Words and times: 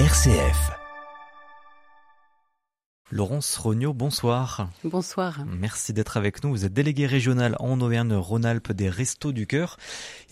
RCF. 0.00 0.72
Laurence 3.12 3.56
Rognot, 3.58 3.92
bonsoir. 3.92 4.68
Bonsoir. 4.82 5.44
Merci 5.46 5.92
d'être 5.92 6.16
avec 6.16 6.42
nous. 6.42 6.50
Vous 6.50 6.64
êtes 6.64 6.72
délégué 6.72 7.06
régional 7.06 7.54
en 7.60 7.80
Auvergne-Rhône-Alpes 7.80 8.72
des 8.72 8.88
Restos 8.88 9.30
du 9.30 9.46
Cœur. 9.46 9.76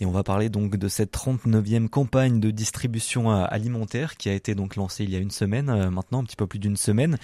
Et 0.01 0.05
on 0.05 0.11
va 0.11 0.21
parler 0.21 0.49
donc 0.49 0.75
de 0.75 0.87
cette 0.89 1.13
39e 1.13 1.87
campagne 1.87 2.41
de 2.41 2.51
distribution 2.51 3.31
euh, 3.31 3.45
alimentaire 3.47 4.17
qui 4.17 4.27
a 4.27 4.33
été 4.33 4.53
donc 4.53 4.75
lancée 4.75 5.05
il 5.05 5.11
y 5.11 5.15
a 5.15 5.19
une 5.19 5.31
semaine, 5.31 5.69
euh, 5.69 5.89
maintenant 5.89 6.19
un 6.19 6.25
petit 6.25 6.35
peu 6.35 6.45
plus 6.45 6.59
d'une 6.59 6.75
semaine. 6.75 7.17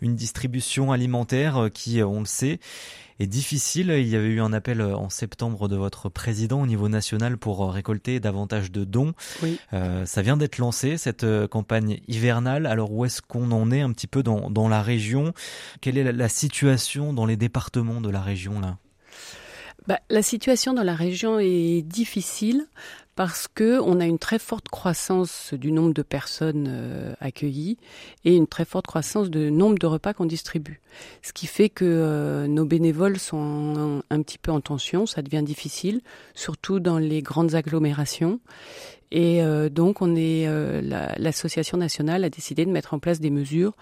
Une 0.00 0.16
distribution 0.16 0.90
alimentaire 0.90 1.64
euh, 1.64 1.68
qui, 1.68 2.02
on 2.02 2.20
le 2.20 2.26
sait, 2.26 2.60
est 3.20 3.26
difficile. 3.26 3.90
Il 3.90 4.08
y 4.08 4.16
avait 4.16 4.28
eu 4.28 4.40
un 4.40 4.52
appel 4.52 4.80
euh, 4.80 4.96
en 4.96 5.10
septembre 5.10 5.68
de 5.68 5.76
votre 5.76 6.08
président 6.08 6.60
au 6.62 6.66
niveau 6.66 6.88
national 6.88 7.38
pour 7.38 7.64
euh, 7.64 7.70
récolter 7.70 8.20
davantage 8.20 8.70
de 8.70 8.84
dons. 8.84 9.12
Oui. 9.42 9.58
Euh, 9.72 10.04
ça 10.06 10.22
vient 10.22 10.36
d'être 10.36 10.58
lancé, 10.58 10.96
cette 10.96 11.26
campagne 11.48 12.00
hivernale. 12.08 12.66
Alors 12.66 12.92
où 12.92 13.04
est-ce 13.04 13.22
qu'on 13.22 13.50
en 13.52 13.70
est 13.70 13.80
un 13.80 13.92
petit 13.92 14.06
peu 14.06 14.22
dans, 14.22 14.50
dans 14.50 14.68
la 14.68 14.82
région? 14.82 15.32
Quelle 15.80 15.98
est 15.98 16.04
la, 16.04 16.12
la, 16.12 16.28
situation 16.28 17.12
dans 17.12 17.26
les 17.26 17.36
départements 17.36 18.00
de 18.00 18.10
la 18.10 18.20
région 18.20 18.60
là? 18.60 18.78
Bah, 19.86 20.00
La 20.08 20.22
situation 20.22 20.72
dans 20.72 20.82
la 20.82 20.94
région 20.94 21.38
est 21.38 21.82
difficile 21.82 22.66
parce 23.16 23.46
que 23.46 23.78
on 23.80 24.00
a 24.00 24.06
une 24.06 24.18
très 24.18 24.38
forte 24.38 24.68
croissance 24.68 25.54
du 25.54 25.70
nombre 25.70 25.94
de 25.94 26.02
personnes 26.02 26.66
euh, 26.68 27.14
accueillies 27.20 27.78
et 28.24 28.34
une 28.34 28.46
très 28.46 28.64
forte 28.64 28.86
croissance 28.86 29.30
de 29.30 29.50
nombre 29.50 29.78
de 29.78 29.86
repas 29.86 30.14
qu'on 30.14 30.26
distribue. 30.26 30.80
Ce 31.22 31.32
qui 31.32 31.46
fait 31.46 31.68
que 31.68 31.84
euh, 31.84 32.46
nos 32.46 32.64
bénévoles 32.64 33.18
sont 33.18 34.02
un, 34.10 34.22
petit 34.22 34.38
peu 34.38 34.50
en 34.50 34.60
tension, 34.60 35.06
ça 35.06 35.22
devient 35.22 35.42
difficile, 35.44 36.00
surtout 36.34 36.80
dans 36.80 36.98
les 36.98 37.22
grandes 37.22 37.54
agglomérations. 37.54 38.40
Et 39.10 39.42
euh, 39.42 39.68
donc, 39.68 39.98
l'association 40.00 41.78
la, 41.78 41.84
nationale 41.84 42.24
a 42.24 42.30
décidé 42.30 42.66
de 42.66 42.70
mettre 42.70 42.94
en 42.94 42.98
place 42.98 43.20
des 43.20 43.30
mesures 43.30 43.74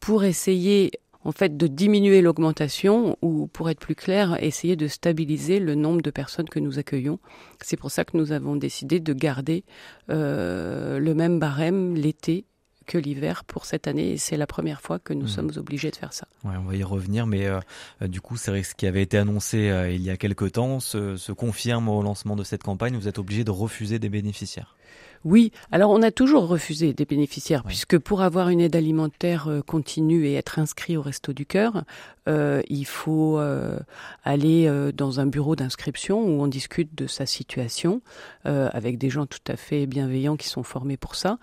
pour 0.00 0.24
essayer 0.24 0.92
en 1.26 1.32
fait 1.32 1.56
de 1.56 1.66
diminuer 1.66 2.22
l'augmentation 2.22 3.18
ou 3.20 3.48
pour 3.48 3.68
être 3.68 3.80
plus 3.80 3.96
clair, 3.96 4.40
essayer 4.40 4.76
de 4.76 4.86
stabiliser 4.86 5.58
le 5.58 5.74
nombre 5.74 6.00
de 6.00 6.10
personnes 6.10 6.48
que 6.48 6.60
nous 6.60 6.78
accueillons. 6.78 7.18
C'est 7.60 7.76
pour 7.76 7.90
ça 7.90 8.04
que 8.04 8.16
nous 8.16 8.30
avons 8.30 8.54
décidé 8.54 9.00
de 9.00 9.12
garder 9.12 9.64
euh, 10.08 11.00
le 11.00 11.14
même 11.14 11.40
barème 11.40 11.96
l'été 11.96 12.44
que 12.86 12.96
l'hiver 12.96 13.42
pour 13.42 13.64
cette 13.64 13.88
année 13.88 14.12
et 14.12 14.16
c'est 14.18 14.36
la 14.36 14.46
première 14.46 14.80
fois 14.80 15.00
que 15.00 15.12
nous 15.12 15.24
mmh. 15.24 15.28
sommes 15.28 15.52
obligés 15.56 15.90
de 15.90 15.96
faire 15.96 16.12
ça. 16.12 16.28
Ouais, 16.44 16.54
on 16.56 16.62
va 16.62 16.76
y 16.76 16.84
revenir, 16.84 17.26
mais 17.26 17.46
euh, 17.46 17.58
du 18.02 18.20
coup, 18.20 18.36
c'est 18.36 18.52
vrai 18.52 18.62
que 18.62 18.68
ce 18.68 18.76
qui 18.76 18.86
avait 18.86 19.02
été 19.02 19.18
annoncé 19.18 19.68
euh, 19.68 19.90
il 19.90 20.02
y 20.02 20.10
a 20.10 20.16
quelque 20.16 20.44
temps 20.44 20.78
se, 20.78 21.16
se 21.16 21.32
confirme 21.32 21.88
au 21.88 22.02
lancement 22.02 22.36
de 22.36 22.44
cette 22.44 22.62
campagne. 22.62 22.94
Vous 22.94 23.08
êtes 23.08 23.18
obligé 23.18 23.42
de 23.42 23.50
refuser 23.50 23.98
des 23.98 24.08
bénéficiaires. 24.08 24.76
Oui, 25.24 25.50
alors 25.72 25.90
on 25.90 26.02
a 26.02 26.12
toujours 26.12 26.46
refusé 26.46 26.92
des 26.92 27.04
bénéficiaires, 27.04 27.64
puisque 27.64 27.98
pour 27.98 28.22
avoir 28.22 28.48
une 28.48 28.60
aide 28.60 28.76
alimentaire 28.76 29.48
euh, 29.48 29.60
continue 29.60 30.26
et 30.26 30.34
être 30.34 30.60
inscrit 30.60 30.96
au 30.96 31.02
Resto 31.02 31.32
du 31.32 31.46
Cœur, 31.46 31.82
euh, 32.28 32.62
il 32.68 32.86
faut 32.86 33.38
euh, 33.38 33.78
aller 34.22 34.68
euh, 34.68 34.92
dans 34.92 35.18
un 35.18 35.26
bureau 35.26 35.56
d'inscription 35.56 36.20
où 36.22 36.42
on 36.42 36.46
discute 36.46 36.94
de 36.94 37.06
sa 37.06 37.26
situation 37.26 38.02
avec 38.44 38.98
des 38.98 39.10
gens 39.10 39.26
tout 39.26 39.40
à 39.48 39.56
fait 39.56 39.86
bienveillants 39.86 40.36
qui 40.36 40.48
sont 40.48 40.62
formés 40.62 40.96
pour 40.96 41.16
ça 41.16 41.38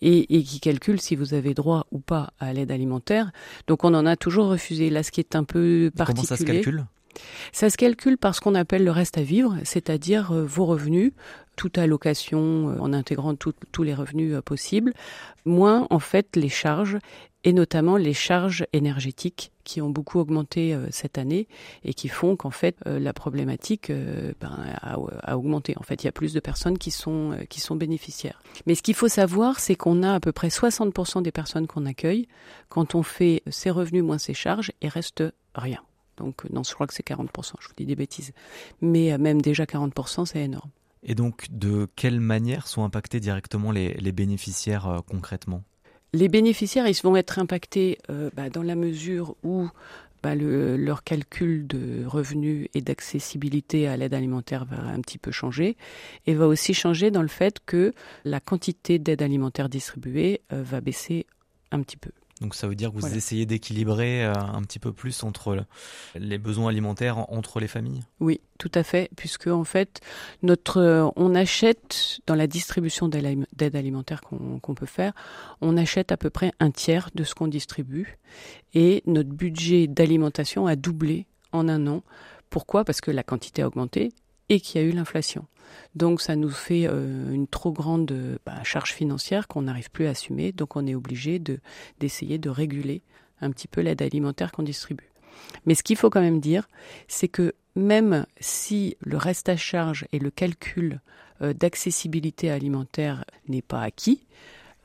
et, 0.00 0.36
et 0.36 0.42
qui 0.42 0.58
calculent 0.58 1.00
si 1.00 1.14
vous 1.14 1.32
avez 1.34 1.54
droit 1.54 1.86
ou 1.92 2.00
pas 2.00 2.30
à 2.40 2.52
l'aide 2.52 2.72
alimentaire. 2.72 3.30
Donc 3.68 3.84
on 3.84 3.94
en 3.94 4.04
a 4.04 4.16
toujours 4.16 4.48
refusé. 4.48 4.90
Là, 4.90 5.04
ce 5.04 5.12
qui 5.12 5.20
est 5.20 5.36
un 5.36 5.44
peu 5.44 5.92
particulier. 5.96 6.26
Comment 6.26 6.26
ça 6.26 6.36
se 6.36 6.44
calcule? 6.44 6.84
Ça 7.52 7.70
se 7.70 7.76
calcule 7.76 8.18
par 8.18 8.34
ce 8.34 8.40
qu'on 8.40 8.54
appelle 8.54 8.84
le 8.84 8.90
reste 8.90 9.18
à 9.18 9.22
vivre, 9.22 9.56
c'est-à-dire 9.64 10.32
euh, 10.32 10.44
vos 10.44 10.66
revenus, 10.66 11.12
toute 11.56 11.78
allocation 11.78 12.70
euh, 12.70 12.78
en 12.78 12.92
intégrant 12.92 13.34
tous 13.34 13.82
les 13.82 13.94
revenus 13.94 14.34
euh, 14.34 14.42
possibles, 14.42 14.92
moins 15.44 15.86
en 15.90 15.98
fait 15.98 16.36
les 16.36 16.48
charges 16.48 16.98
et 17.44 17.52
notamment 17.52 17.96
les 17.96 18.14
charges 18.14 18.66
énergétiques 18.72 19.52
qui 19.62 19.80
ont 19.80 19.90
beaucoup 19.90 20.18
augmenté 20.18 20.76
cette 20.90 21.18
année 21.18 21.46
et 21.84 21.94
qui 21.94 22.08
font 22.08 22.34
qu'en 22.34 22.50
fait 22.50 22.76
la 22.84 23.12
problématique 23.12 23.92
ben, 24.40 24.58
a, 24.82 24.96
a, 25.22 25.36
augmenté. 25.36 25.74
En 25.78 25.82
fait, 25.82 26.02
il 26.02 26.06
y 26.06 26.08
a 26.08 26.12
plus 26.12 26.32
de 26.32 26.40
personnes 26.40 26.78
qui 26.78 26.90
sont 26.90 27.38
qui 27.48 27.60
sont 27.60 27.76
bénéficiaires. 27.76 28.42
Mais 28.66 28.74
ce 28.74 28.82
qu'il 28.82 28.94
faut 28.94 29.08
savoir, 29.08 29.60
c'est 29.60 29.76
qu'on 29.76 30.02
a 30.02 30.14
à 30.14 30.20
peu 30.20 30.32
près 30.32 30.48
60% 30.48 31.22
des 31.22 31.30
personnes 31.30 31.68
qu'on 31.68 31.86
accueille 31.86 32.26
quand 32.68 32.96
on 32.96 33.04
fait 33.04 33.42
ses 33.48 33.70
revenus 33.70 34.02
moins 34.02 34.18
ses 34.18 34.34
charges 34.34 34.72
et 34.82 34.88
reste 34.88 35.22
rien. 35.54 35.80
Donc 36.18 36.44
non, 36.50 36.62
je 36.62 36.74
crois 36.74 36.86
que 36.86 36.94
c'est 36.94 37.06
40%, 37.06 37.52
je 37.60 37.68
vous 37.68 37.74
dis 37.76 37.86
des 37.86 37.96
bêtises. 37.96 38.32
Mais 38.80 39.16
même 39.18 39.40
déjà 39.40 39.64
40%, 39.64 40.26
c'est 40.26 40.42
énorme. 40.44 40.70
Et 41.02 41.14
donc, 41.14 41.46
de 41.50 41.88
quelle 41.96 42.20
manière 42.20 42.66
sont 42.66 42.84
impactés 42.84 43.20
directement 43.20 43.70
les, 43.70 43.94
les 43.94 44.12
bénéficiaires 44.12 44.88
euh, 44.88 44.98
concrètement? 45.06 45.62
Les 46.12 46.28
bénéficiaires, 46.28 46.88
ils 46.88 46.96
vont 47.02 47.16
être 47.16 47.38
impactés 47.38 47.98
euh, 48.10 48.30
bah, 48.34 48.50
dans 48.50 48.62
la 48.62 48.74
mesure 48.74 49.36
où 49.42 49.68
bah, 50.22 50.34
le, 50.34 50.76
leur 50.76 51.04
calcul 51.04 51.66
de 51.66 52.04
revenus 52.06 52.68
et 52.74 52.80
d'accessibilité 52.80 53.86
à 53.86 53.96
l'aide 53.96 54.14
alimentaire 54.14 54.64
va 54.64 54.78
un 54.80 55.00
petit 55.00 55.18
peu 55.18 55.30
changer 55.30 55.76
et 56.26 56.34
va 56.34 56.46
aussi 56.46 56.74
changer 56.74 57.10
dans 57.10 57.22
le 57.22 57.28
fait 57.28 57.58
que 57.64 57.92
la 58.24 58.40
quantité 58.40 58.98
d'aide 58.98 59.22
alimentaire 59.22 59.68
distribuée 59.68 60.40
euh, 60.52 60.62
va 60.62 60.80
baisser 60.80 61.26
un 61.70 61.82
petit 61.82 61.98
peu. 61.98 62.10
Donc 62.40 62.54
ça 62.54 62.68
veut 62.68 62.74
dire 62.74 62.90
que 62.90 62.94
vous 62.94 63.00
voilà. 63.00 63.16
essayez 63.16 63.46
d'équilibrer 63.46 64.24
euh, 64.24 64.32
un 64.32 64.62
petit 64.62 64.78
peu 64.78 64.92
plus 64.92 65.24
entre 65.24 65.64
les 66.14 66.38
besoins 66.38 66.68
alimentaires 66.68 67.18
entre 67.32 67.60
les 67.60 67.68
familles? 67.68 68.02
Oui, 68.20 68.40
tout 68.58 68.70
à 68.74 68.82
fait, 68.82 69.10
puisque 69.16 69.48
en 69.48 69.64
fait, 69.64 70.00
notre, 70.42 70.78
euh, 70.78 71.08
on 71.16 71.34
achète 71.34 72.20
dans 72.26 72.34
la 72.34 72.46
distribution 72.46 73.08
d'aide 73.08 73.76
alimentaire 73.76 74.20
qu'on 74.20 74.60
qu 74.60 74.74
peut 74.74 74.86
faire, 74.86 75.12
on 75.60 75.76
achète 75.76 76.12
à 76.12 76.16
peu 76.16 76.30
près 76.30 76.52
un 76.60 76.70
tiers 76.70 77.10
de 77.14 77.24
ce 77.24 77.34
qu'on 77.34 77.48
distribue 77.48 78.18
et 78.74 79.02
notre 79.06 79.30
budget 79.30 79.86
d'alimentation 79.86 80.66
a 80.66 80.76
doublé 80.76 81.26
en 81.52 81.68
un 81.68 81.86
an. 81.86 82.02
Pourquoi? 82.50 82.84
Parce 82.84 83.00
que 83.00 83.10
la 83.10 83.22
quantité 83.22 83.62
a 83.62 83.66
augmenté 83.66 84.12
et 84.48 84.60
qu'il 84.60 84.80
y 84.80 84.84
a 84.84 84.86
eu 84.86 84.92
l'inflation. 84.92 85.46
Donc 85.94 86.20
ça 86.20 86.36
nous 86.36 86.50
fait 86.50 86.86
euh, 86.86 87.32
une 87.32 87.46
trop 87.46 87.72
grande 87.72 88.38
bah, 88.46 88.62
charge 88.64 88.92
financière 88.92 89.48
qu'on 89.48 89.62
n'arrive 89.62 89.90
plus 89.90 90.06
à 90.06 90.10
assumer, 90.10 90.52
donc 90.52 90.76
on 90.76 90.86
est 90.86 90.94
obligé 90.94 91.38
d'essayer 91.98 92.38
de, 92.38 92.48
de 92.48 92.50
réguler 92.50 93.02
un 93.40 93.50
petit 93.50 93.68
peu 93.68 93.80
l'aide 93.80 94.02
alimentaire 94.02 94.52
qu'on 94.52 94.62
distribue. 94.62 95.10
Mais 95.66 95.74
ce 95.74 95.82
qu'il 95.82 95.96
faut 95.96 96.10
quand 96.10 96.20
même 96.20 96.40
dire, 96.40 96.68
c'est 97.06 97.28
que 97.28 97.54
même 97.74 98.26
si 98.40 98.96
le 99.00 99.16
reste 99.16 99.48
à 99.48 99.56
charge 99.56 100.06
et 100.12 100.18
le 100.18 100.30
calcul 100.30 101.00
euh, 101.42 101.52
d'accessibilité 101.52 102.50
alimentaire 102.50 103.24
n'est 103.46 103.62
pas 103.62 103.82
acquis, 103.82 104.26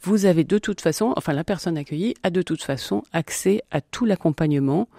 vous 0.02 0.26
avez 0.26 0.44
de 0.44 0.58
toute 0.58 0.82
façon, 0.82 1.14
enfin 1.16 1.34
la 1.34 1.46
personne 1.46 1.78
accueillie 1.78 2.14
a 2.24 2.30
de 2.30 2.42
toute 2.42 2.62
façon 2.62 3.04
accès 3.14 3.64
à 3.72 3.80
tout 3.80 4.06
l'accompagnement 4.06 4.90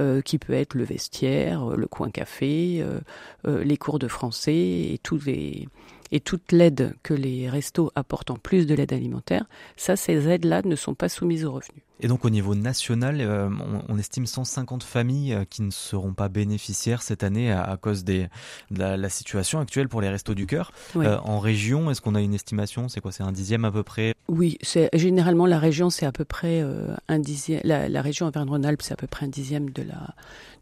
euh, 0.00 0.22
qui 0.22 0.38
peut 0.38 0.54
être 0.54 0.74
le 0.74 0.82
vestiaire, 0.82 1.66
le 1.66 1.86
coin 1.86 2.10
café, 2.10 2.78
euh, 2.80 2.98
euh, 3.46 3.62
les 3.62 3.76
cours 3.76 4.00
de 4.00 4.08
français 4.08 4.52
et 4.52 4.98
tous 5.00 5.24
les 5.26 5.68
et 6.10 6.18
toute 6.18 6.50
l'aide 6.50 6.96
que 7.04 7.14
les 7.14 7.48
restos 7.48 7.92
apportent 7.94 8.32
en 8.32 8.36
plus 8.36 8.66
de 8.66 8.74
l'aide 8.74 8.92
alimentaire, 8.92 9.46
ça, 9.76 9.94
ces 9.94 10.28
aides-là 10.28 10.62
ne 10.64 10.74
sont 10.74 10.94
pas 10.94 11.08
soumises 11.08 11.44
aux 11.44 11.52
revenus. 11.52 11.83
Et 12.00 12.08
donc 12.08 12.24
au 12.24 12.30
niveau 12.30 12.54
national, 12.54 13.20
euh, 13.20 13.48
on, 13.48 13.94
on, 13.94 13.98
estime 13.98 14.26
150 14.26 14.82
familles 14.82 15.32
euh, 15.32 15.44
qui 15.48 15.62
ne 15.62 15.70
seront 15.70 16.12
pas 16.12 16.28
bénéficiaires 16.28 17.02
cette 17.02 17.22
année 17.22 17.52
à, 17.52 17.62
à 17.62 17.76
cause 17.76 18.02
des, 18.02 18.26
de 18.70 18.78
la, 18.78 18.96
la, 18.96 19.08
situation 19.08 19.60
actuelle 19.60 19.88
pour 19.88 20.00
les 20.00 20.08
restos 20.08 20.34
du 20.34 20.46
cœur. 20.46 20.72
Oui. 20.96 21.06
Euh, 21.06 21.18
en 21.20 21.38
région, 21.38 21.90
est-ce 21.90 22.00
qu'on 22.00 22.16
a 22.16 22.20
une 22.20 22.34
estimation? 22.34 22.88
C'est 22.88 23.00
quoi? 23.00 23.12
C'est 23.12 23.22
un 23.22 23.32
dixième 23.32 23.64
à 23.64 23.70
peu 23.70 23.84
près? 23.84 24.14
Oui, 24.26 24.58
c'est 24.62 24.90
généralement 24.92 25.46
la 25.46 25.58
région, 25.58 25.88
c'est 25.88 26.06
à 26.06 26.12
peu 26.12 26.24
près 26.24 26.62
euh, 26.62 26.96
un 27.08 27.20
dixième. 27.20 27.60
La, 27.62 27.88
la 27.88 28.02
région 28.02 28.26
Auvergne-Rhône-Alpes, 28.26 28.82
c'est 28.82 28.94
à 28.94 28.96
peu 28.96 29.06
près 29.06 29.26
un 29.26 29.30
dixième 29.30 29.70
de 29.70 29.82
la 29.82 30.14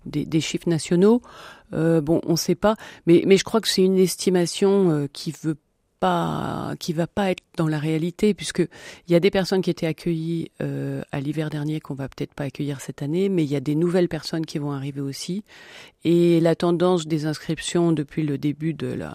des, 0.04 0.26
des 0.26 0.40
chiffres 0.40 0.68
nationaux. 0.68 1.22
Bon, 1.72 2.20
on 2.26 2.32
ne 2.32 2.36
sait 2.36 2.54
pas, 2.54 2.76
mais, 3.06 3.22
mais 3.26 3.38
je 3.38 3.44
crois 3.44 3.62
que 3.62 3.68
c'est 3.68 3.82
une 3.82 3.96
estimation 3.96 5.08
qui 5.14 5.32
veut 5.42 5.56
pas, 6.02 6.74
qui 6.80 6.92
va 6.92 7.06
pas 7.06 7.30
être 7.30 7.44
dans 7.56 7.68
la 7.68 7.78
réalité, 7.78 8.34
puisque 8.34 8.58
il 9.06 9.12
y 9.12 9.14
a 9.14 9.20
des 9.20 9.30
personnes 9.30 9.62
qui 9.62 9.70
étaient 9.70 9.86
accueillies 9.86 10.50
euh, 10.60 11.00
à 11.12 11.20
l'hiver 11.20 11.48
dernier 11.48 11.78
qu'on 11.78 11.94
va 11.94 12.08
peut-être 12.08 12.34
pas 12.34 12.42
accueillir 12.42 12.80
cette 12.80 13.02
année, 13.02 13.28
mais 13.28 13.44
il 13.44 13.50
y 13.50 13.54
a 13.54 13.60
des 13.60 13.76
nouvelles 13.76 14.08
personnes 14.08 14.44
qui 14.44 14.58
vont 14.58 14.72
arriver 14.72 15.00
aussi. 15.00 15.44
Et 16.02 16.40
la 16.40 16.56
tendance 16.56 17.06
des 17.06 17.26
inscriptions 17.26 17.92
depuis 17.92 18.24
le 18.24 18.36
début 18.36 18.74
de 18.74 18.88
la 18.88 19.14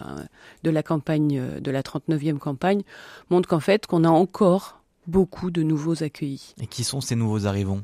de 0.62 0.70
la 0.70 0.82
campagne, 0.82 1.60
de 1.60 1.70
la 1.70 1.82
39e 1.82 2.38
campagne, 2.38 2.80
montre 3.28 3.50
qu'en 3.50 3.60
fait 3.60 3.86
qu'on 3.86 4.04
a 4.04 4.08
encore 4.08 4.80
beaucoup 5.06 5.50
de 5.50 5.62
nouveaux 5.62 6.02
accueillis. 6.02 6.54
Et 6.58 6.66
qui 6.66 6.84
sont 6.84 7.02
ces 7.02 7.16
nouveaux 7.16 7.44
arrivants? 7.44 7.82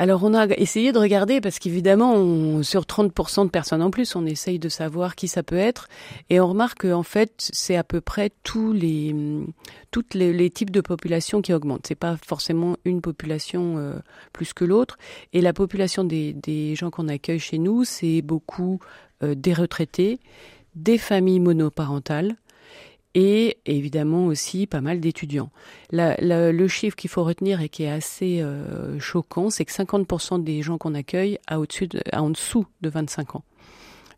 Alors 0.00 0.24
on 0.24 0.32
a 0.32 0.46
essayé 0.46 0.92
de 0.92 0.98
regarder 0.98 1.42
parce 1.42 1.58
qu'évidemment 1.58 2.62
sur 2.62 2.84
30% 2.84 3.44
de 3.44 3.50
personnes 3.50 3.82
en 3.82 3.90
plus 3.90 4.16
on 4.16 4.24
essaye 4.24 4.58
de 4.58 4.70
savoir 4.70 5.14
qui 5.14 5.28
ça 5.28 5.42
peut 5.42 5.58
être 5.58 5.88
et 6.30 6.40
on 6.40 6.48
remarque 6.48 6.88
qu'en 6.88 7.02
fait 7.02 7.50
c'est 7.52 7.76
à 7.76 7.84
peu 7.84 8.00
près 8.00 8.30
tous 8.42 8.72
les 8.72 9.14
toutes 9.90 10.14
les, 10.14 10.32
les, 10.32 10.48
types 10.48 10.70
de 10.70 10.80
populations 10.80 11.42
qui 11.42 11.52
augmentent. 11.52 11.86
C'est 11.86 11.96
pas 11.96 12.16
forcément 12.26 12.78
une 12.86 13.02
population 13.02 13.76
euh, 13.76 13.98
plus 14.32 14.54
que 14.54 14.64
l'autre 14.64 14.96
et 15.34 15.42
la 15.42 15.52
population 15.52 16.02
des, 16.02 16.32
des 16.32 16.74
gens 16.76 16.88
qu'on 16.88 17.08
accueille 17.08 17.38
chez 17.38 17.58
nous 17.58 17.84
c'est 17.84 18.22
beaucoup 18.22 18.80
euh, 19.22 19.34
des 19.34 19.52
retraités, 19.52 20.18
des 20.76 20.96
familles 20.96 21.40
monoparentales 21.40 22.36
et 23.14 23.58
évidemment 23.66 24.26
aussi 24.26 24.66
pas 24.66 24.80
mal 24.80 25.00
d'étudiants. 25.00 25.50
le 25.90 26.68
chiffre 26.68 26.96
qu'il 26.96 27.10
faut 27.10 27.24
retenir 27.24 27.60
et 27.60 27.68
qui 27.68 27.84
est 27.84 27.90
assez 27.90 28.40
euh, 28.40 28.98
choquant, 28.98 29.50
c'est 29.50 29.64
que 29.64 29.72
50% 29.72 30.42
des 30.42 30.62
gens 30.62 30.78
qu'on 30.78 30.94
accueille 30.94 31.38
a 31.46 31.58
au-dessus, 31.58 31.88
en 32.12 32.30
dessous 32.30 32.66
de 32.80 32.88
25 32.88 33.36
ans. 33.36 33.44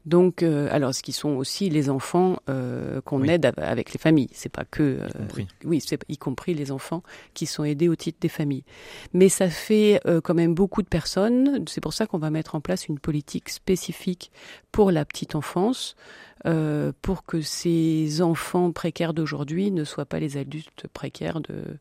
Donc, 0.05 0.43
euh, 0.43 0.69
alors, 0.71 0.95
ce 0.95 1.03
qui 1.03 1.13
sont 1.13 1.31
aussi 1.31 1.71
les 1.71 1.89
enfants 1.89 2.39
euh, 2.49 3.01
qu'on 3.03 3.23
aide 3.25 3.53
avec 3.57 3.93
les 3.93 3.99
familles. 3.99 4.29
C'est 4.33 4.49
pas 4.49 4.65
que, 4.65 4.99
y 5.09 5.13
compris. 5.13 5.49
oui, 5.65 5.81
c'est 5.81 6.01
y 6.09 6.17
compris 6.17 6.55
les 6.55 6.73
enfants 6.73 7.03
qui 7.35 7.47
sont 7.47 7.65
aidés 7.65 7.89
au 7.89 7.97
titre 7.97 8.19
des 8.21 8.29
familles. 8.29 8.65
Mais 9.13 9.29
ça 9.29 9.49
fait 9.49 10.01
quand 10.25 10.35
même 10.35 10.55
beaucoup 10.55 10.83
de 10.83 10.89
personnes. 10.89 11.65
C'est 11.69 11.81
pour 11.81 11.93
ça 11.93 12.07
qu'on 12.07 12.19
va 12.19 12.31
mettre 12.31 12.55
en 12.55 12.61
place 12.61 12.89
une 12.89 12.99
politique 12.99 13.49
spécifique 13.49 14.33
pour 14.73 14.91
la 14.91 15.05
petite 15.05 15.35
enfance. 15.35 15.97
Euh, 16.45 16.91
pour 17.03 17.25
que 17.25 17.41
ces 17.41 18.21
enfants 18.21 18.73
précaires 18.73 19.15
d'aujourd'hui 19.15 19.71
ne 19.71 19.85
soient 19.85 20.07
pas 20.07 20.19
les 20.19 20.37
adultes 20.37 20.89
précaires 20.93 21.41
de, 21.41 21.79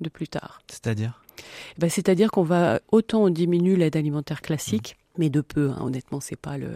de 0.00 0.08
plus 0.08 0.28
tard. 0.28 0.60
C'est-à-dire? 0.70 1.20
Ben, 1.78 1.90
C'est-à-dire 1.90 2.30
qu'on 2.30 2.44
va 2.44 2.80
autant 2.92 3.24
on 3.24 3.30
diminue 3.30 3.74
l'aide 3.74 3.96
alimentaire 3.96 4.40
classique, 4.40 4.96
mmh. 4.96 5.03
Mais 5.18 5.30
de 5.30 5.40
peu, 5.40 5.70
hein, 5.70 5.78
honnêtement, 5.80 6.20
c'est 6.20 6.36
pas 6.36 6.58
le. 6.58 6.72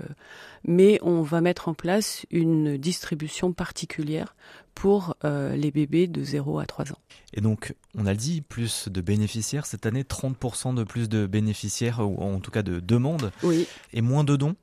Mais 0.64 0.98
on 1.02 1.22
va 1.22 1.40
mettre 1.40 1.68
en 1.68 1.74
place 1.74 2.26
une 2.30 2.76
distribution 2.76 3.52
particulière 3.52 4.36
pour 4.74 5.16
euh, 5.24 5.56
les 5.56 5.70
bébés 5.70 6.06
de 6.06 6.22
0 6.22 6.58
à 6.60 6.66
3 6.66 6.92
ans. 6.92 6.98
Et 7.34 7.40
donc, 7.40 7.74
on 7.96 8.06
a 8.06 8.14
dit, 8.14 8.40
plus 8.40 8.88
de 8.88 9.00
bénéficiaires 9.00 9.66
cette 9.66 9.86
année, 9.86 10.02
30% 10.02 10.74
de 10.74 10.84
plus 10.84 11.08
de 11.08 11.26
bénéficiaires, 11.26 12.00
ou 12.00 12.22
en 12.22 12.40
tout 12.40 12.50
cas 12.50 12.62
de 12.62 12.80
demandes, 12.80 13.32
oui. 13.42 13.66
et 13.92 14.02
moins 14.02 14.24
de 14.24 14.36
dons? 14.36 14.54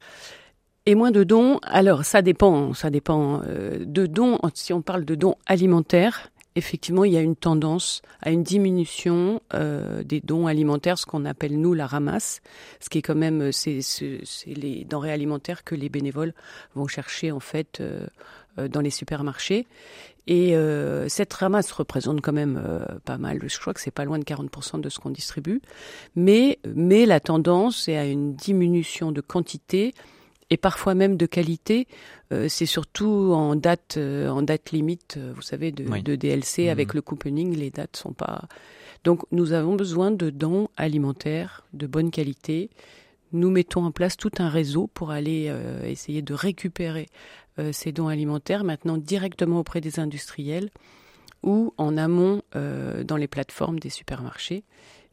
Et 0.86 0.94
moins 0.94 1.12
de 1.12 1.24
dons. 1.24 1.60
Alors 1.64 2.06
ça 2.06 2.22
dépend, 2.22 2.74
ça 2.74 2.92
dépend 2.92 3.42
euh, 3.46 3.84
de 3.86 4.06
dons. 4.06 4.38
Si 4.54 4.72
on 4.72 4.84
parle 4.84 5.04
de 5.04 5.16
dons 5.16 5.36
alimentaires, 5.48 6.32
effectivement, 6.56 7.04
il 7.04 7.14
y 7.14 7.18
a 7.18 7.22
une 7.22 7.36
tendance 7.36 8.02
à 8.22 8.32
une 8.32 8.44
diminution 8.44 9.42
euh, 9.54 10.04
des 10.04 10.22
dons 10.22 10.48
alimentaires, 10.48 10.98
ce 10.98 11.06
qu'on 11.06 11.26
appelle 11.26 11.60
nous 11.60 11.74
la 11.74 11.88
ramasse, 11.88 12.42
ce 12.80 12.90
qui 12.90 13.00
est 13.00 13.02
quand 13.02 13.16
même 13.16 13.52
c'est 13.52 13.82
les 14.48 14.86
denrées 14.86 15.12
alimentaires 15.12 15.64
que 15.64 15.76
les 15.76 15.90
bénévoles 15.90 16.34
vont 16.76 16.88
chercher 16.88 17.32
en 17.32 17.40
fait 17.40 17.82
euh, 17.82 18.08
dans 18.70 18.82
les 18.82 18.90
supermarchés. 18.90 19.68
Et 20.28 20.56
cette 21.08 21.32
ramasse 21.34 21.72
représente 21.72 22.20
quand 22.22 22.34
même 22.34 22.60
pas 23.06 23.20
mal. 23.20 23.42
Je 23.46 23.60
crois 23.60 23.76
que 23.76 23.80
c'est 23.80 23.92
pas 23.92 24.06
loin 24.06 24.18
de 24.18 24.24
40% 24.24 24.82
de 24.82 24.90
ce 24.90 24.98
qu'on 24.98 25.12
distribue, 25.12 25.62
mais 26.16 26.58
mais 26.74 27.06
la 27.06 27.20
tendance 27.20 27.88
est 27.88 27.96
à 27.96 28.06
une 28.06 28.34
diminution 28.34 29.12
de 29.12 29.22
quantité 29.22 29.94
et 30.50 30.58
parfois 30.58 30.96
même 30.96 31.18
de 31.18 31.26
qualité. 31.26 31.88
Euh, 32.32 32.48
c'est 32.50 32.66
surtout 32.66 33.32
en 33.34 33.56
date, 33.56 33.96
euh, 33.98 34.30
en 34.30 34.42
date 34.42 34.72
limite, 34.72 35.16
euh, 35.18 35.34
vous 35.36 35.42
savez, 35.42 35.72
de, 35.72 35.84
de 35.84 36.16
DLC 36.16 36.68
mmh. 36.68 36.70
avec 36.70 36.94
le 36.94 37.02
couponing, 37.02 37.56
les 37.56 37.72
dates 37.72 37.96
sont 37.98 38.14
pas. 38.14 38.48
Donc, 39.04 39.22
nous 39.32 39.54
avons 39.54 39.76
besoin 39.76 40.12
de 40.12 40.30
dons 40.30 40.68
alimentaires 40.78 41.66
de 41.74 41.88
bonne 41.88 42.12
qualité. 42.12 42.70
Nous 43.32 43.50
mettons 43.50 43.84
en 43.86 43.92
place 43.92 44.18
tout 44.18 44.32
un 44.40 44.50
réseau 44.50 44.88
pour 44.88 45.12
aller 45.12 45.54
essayer 45.84 46.22
de 46.22 46.34
récupérer 46.34 47.08
ces 47.72 47.92
dons 47.92 48.08
alimentaires 48.08 48.64
maintenant 48.64 48.98
directement 48.98 49.60
auprès 49.60 49.82
des 49.82 50.00
industriels 50.00 50.70
ou 51.44 51.74
en 51.78 51.98
amont 51.98 52.42
dans 52.54 53.18
les 53.18 53.28
plateformes 53.28 53.80
des 53.80 53.90
supermarchés. 53.90 54.64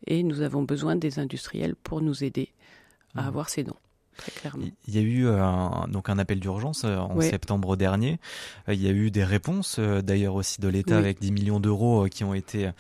Et 0.07 0.23
nous 0.23 0.41
avons 0.41 0.63
besoin 0.63 0.95
des 0.95 1.19
industriels 1.19 1.75
pour 1.75 2.01
nous 2.01 2.23
aider 2.23 2.53
à 3.15 3.23
mmh. 3.23 3.27
avoir 3.27 3.49
ces 3.49 3.65
dons. 3.65 3.77
Il 4.87 4.95
y 4.95 4.99
a 4.99 5.01
eu 5.01 5.27
un, 5.29 5.87
donc 5.89 6.09
un 6.09 6.19
appel 6.19 6.41
d'urgence 6.41 6.83
euh, 6.85 6.97
en 6.97 7.21
septembre 7.21 7.77
dernier. 7.77 8.19
Euh, 8.69 8.75
il 8.75 8.83
y 8.83 8.89
a 8.89 8.93
eu 8.93 9.11
des 9.11 9.25
réponses, 9.25 9.77
euh, 9.79 10.03
d'ailleurs 10.03 10.35
aussi 10.35 10.61
de 10.61 10.69
l'État, 10.69 10.99
avec 10.99 11.21
10 11.21 11.33
millions 11.33 11.61
d'euros 11.61 12.07
qui 12.11 12.25
ont 12.25 12.35
été 12.35 12.71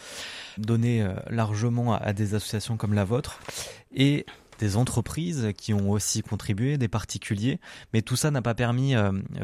donnés 0.58 1.06
largement 1.30 1.94
à 1.94 2.12
des 2.12 2.34
associations 2.34 2.76
comme 2.76 2.94
la 2.94 3.04
vôtre. 3.04 3.40
Et 3.94 4.26
des 4.62 4.76
entreprises 4.76 5.48
qui 5.56 5.74
ont 5.74 5.90
aussi 5.90 6.22
contribué, 6.22 6.78
des 6.78 6.86
particuliers, 6.86 7.58
mais 7.92 8.00
tout 8.00 8.14
ça 8.14 8.30
n'a 8.30 8.42
pas 8.42 8.54
permis 8.54 8.94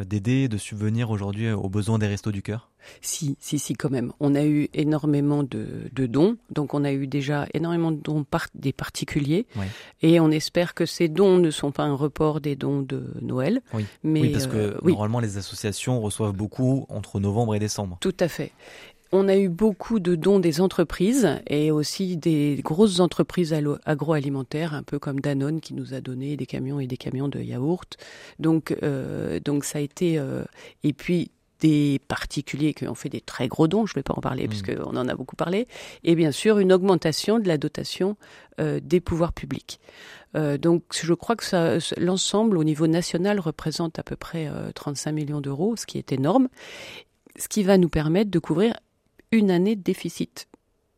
d'aider, 0.06 0.49
de 0.49 0.56
subvenir 0.56 1.11
aujourd'hui 1.11 1.50
aux 1.50 1.69
besoins 1.69 1.99
des 1.99 2.06
restos 2.06 2.31
du 2.31 2.41
cœur? 2.41 2.70
Si, 3.00 3.37
si, 3.41 3.59
si, 3.59 3.75
quand 3.75 3.91
même. 3.91 4.12
On 4.20 4.37
a 4.37 4.44
eu 4.44 4.69
énormément 4.75 5.43
de, 5.43 5.91
dons. 6.06 6.37
Donc, 6.50 6.73
on 6.73 6.85
a 6.85 6.93
eu 6.93 7.06
déjà 7.06 7.47
énormément 7.53 7.91
de 7.91 8.00
dons 8.00 8.25
par 8.25 8.47
des 8.55 8.73
particuliers. 8.73 9.47
Et 10.03 10.20
on 10.20 10.31
espère 10.31 10.75
que 10.75 10.87
ces 10.87 11.09
dons 11.09 11.38
ne 11.38 11.50
sont 11.50 11.73
pas 11.73 11.82
un 11.85 11.94
report 11.94 12.41
des 12.41 12.56
dons 12.56 12.82
de 12.82 13.12
Noël. 13.21 13.61
Oui, 13.75 13.87
mais, 14.03 14.31
parce 14.31 14.47
que 14.47 14.56
euh, 14.56 14.79
normalement, 14.85 15.21
les 15.21 15.37
associations 15.37 16.00
reçoivent 16.00 16.32
beaucoup 16.32 16.87
entre 16.88 17.21
novembre 17.21 17.56
et 17.56 17.59
décembre. 17.59 17.99
Tout 18.00 18.17
à 18.21 18.29
fait. 18.29 18.53
On 19.11 19.29
a 19.29 19.37
eu 19.37 19.49
beaucoup 19.49 20.01
de 20.01 20.15
dons 20.15 20.39
des 20.39 20.61
entreprises 20.61 21.41
et 21.47 21.71
aussi 21.71 22.17
des 22.17 22.61
grosses 22.63 23.01
entreprises 23.01 23.55
agroalimentaires, 23.87 24.75
un 24.75 24.83
peu 24.83 24.99
comme 24.99 25.21
Danone 25.21 25.61
qui 25.61 25.75
nous 25.75 25.95
a 25.95 26.01
donné 26.01 26.37
des 26.37 26.47
camions 26.47 26.79
et 26.79 26.87
des 26.87 26.99
camions 26.99 27.29
de 27.29 27.41
yaourt. 27.41 27.97
Donc, 28.39 28.77
euh, 28.83 29.41
donc 29.41 29.65
ça 29.65 29.79
a 29.79 29.81
été. 29.81 30.19
Euh, 30.19 30.45
et 30.83 30.93
puis 30.93 31.31
des 31.61 32.01
particuliers 32.09 32.75
qui 32.75 32.87
ont 32.87 32.95
fait 32.95 33.09
des 33.09 33.21
très 33.21 33.49
gros 33.49 33.69
dons, 33.69 33.87
je 33.87 33.93
ne 33.93 33.97
vais 33.97 34.03
pas 34.03 34.15
en 34.15 34.21
parler 34.21 34.45
mmh. 34.45 34.49
puisqu'on 34.49 34.97
en 34.97 35.09
a 35.09 35.15
beaucoup 35.15 35.37
parlé, 35.37 35.67
et 36.05 36.15
bien 36.15 36.31
sûr 36.31 36.59
une 36.59 36.73
augmentation 36.73 37.39
de 37.39 37.49
la 37.49 37.59
dotation 37.59 38.17
euh, 38.61 38.81
des 38.83 39.01
pouvoirs 39.01 39.33
publics. 39.33 39.81
Euh, 40.37 40.59
donc 40.59 40.83
je 40.93 41.15
crois 41.15 41.37
que 41.37 42.01
l'ensemble 42.01 42.59
au 42.59 42.65
niveau 42.65 42.87
national 42.87 43.41
représente 43.41 43.99
à 43.99 44.03
peu 44.03 44.17
près 44.17 44.51
35 44.75 45.11
euh, 45.11 45.13
millions 45.15 45.41
d'euros, 45.41 45.75
ce 45.77 45.87
qui 45.87 45.99
est 45.99 46.13
énorme, 46.13 46.49
ce 47.37 47.49
qui 47.49 47.63
va 47.63 47.79
nous 47.79 47.89
permettre 47.89 48.31
de 48.31 48.39
couvrir 48.39 48.75
une 49.33 49.51
année 49.51 49.77
de 49.77 49.83
déficit. 49.83 50.49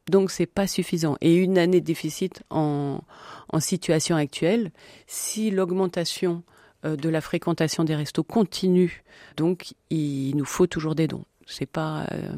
Donc 0.08 0.30
c'est 0.30 0.46
pas 0.46 0.66
suffisant. 0.66 1.16
Et 1.20 1.34
une 1.36 1.58
année 1.58 1.80
de 1.80 1.86
déficit 1.86 2.42
en, 2.50 3.00
en 3.48 3.60
situation 3.60 4.16
actuelle, 4.16 4.70
si 5.06 5.50
l'augmentation 5.50 6.42
euh, 6.86 6.96
de 6.96 7.10
la 7.10 7.20
fréquentation 7.20 7.84
des 7.84 7.94
restos 7.94 8.24
continue. 8.24 9.04
Donc, 9.36 9.74
il 9.90 10.34
nous 10.34 10.46
faut 10.46 10.66
toujours 10.66 10.94
des 10.94 11.06
dons. 11.06 11.26
C'est 11.46 11.66
pas, 11.66 12.06
euh, 12.12 12.32